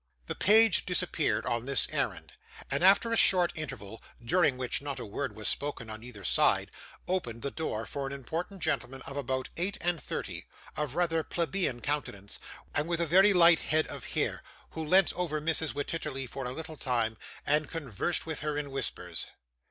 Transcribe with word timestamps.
The 0.25 0.33
page 0.33 0.87
disappeared 0.87 1.45
on 1.45 1.65
this 1.67 1.87
errand, 1.91 2.33
and 2.71 2.83
after 2.83 3.11
a 3.11 3.15
short 3.15 3.51
interval, 3.55 4.01
during 4.25 4.57
which 4.57 4.81
not 4.81 4.99
a 4.99 5.05
word 5.05 5.35
was 5.35 5.47
spoken 5.47 5.91
on 5.91 6.01
either 6.01 6.23
side, 6.23 6.71
opened 7.07 7.43
the 7.43 7.51
door 7.51 7.85
for 7.85 8.07
an 8.07 8.11
important 8.11 8.63
gentleman 8.63 9.03
of 9.03 9.15
about 9.15 9.49
eight 9.57 9.77
and 9.79 10.01
thirty, 10.01 10.47
of 10.75 10.95
rather 10.95 11.21
plebeian 11.21 11.81
countenance, 11.81 12.39
and 12.73 12.87
with 12.89 12.99
a 12.99 13.05
very 13.05 13.31
light 13.31 13.59
head 13.59 13.85
of 13.89 14.05
hair, 14.15 14.41
who 14.71 14.83
leant 14.83 15.13
over 15.15 15.39
Mrs 15.39 15.73
Wititterly 15.75 16.25
for 16.27 16.45
a 16.45 16.51
little 16.51 16.77
time, 16.77 17.15
and 17.45 17.69
conversed 17.69 18.25
with 18.25 18.39
her 18.39 18.57
in 18.57 18.71
whispers. 18.71 19.27